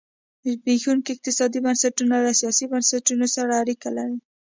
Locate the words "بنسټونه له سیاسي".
1.65-2.65